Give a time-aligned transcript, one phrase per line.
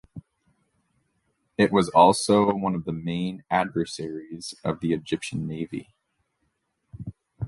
[1.59, 5.93] It was also one of the main adversaries of the Egyptian Navy.